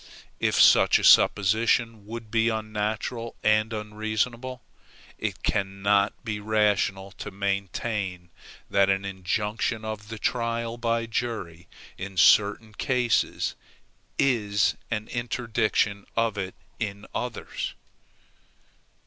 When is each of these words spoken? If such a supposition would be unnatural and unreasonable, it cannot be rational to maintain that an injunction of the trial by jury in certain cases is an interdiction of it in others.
If 0.39 0.59
such 0.59 0.97
a 0.97 1.03
supposition 1.03 2.07
would 2.07 2.31
be 2.31 2.49
unnatural 2.49 3.35
and 3.43 3.71
unreasonable, 3.71 4.63
it 5.19 5.43
cannot 5.43 6.25
be 6.25 6.39
rational 6.39 7.11
to 7.19 7.29
maintain 7.29 8.29
that 8.67 8.89
an 8.89 9.05
injunction 9.05 9.85
of 9.85 10.07
the 10.07 10.17
trial 10.17 10.77
by 10.79 11.05
jury 11.05 11.67
in 11.99 12.17
certain 12.17 12.73
cases 12.73 13.53
is 14.17 14.75
an 14.89 15.07
interdiction 15.09 16.07
of 16.17 16.35
it 16.35 16.55
in 16.79 17.05
others. 17.13 17.75